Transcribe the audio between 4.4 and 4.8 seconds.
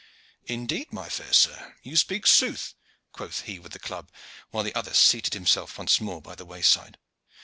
while the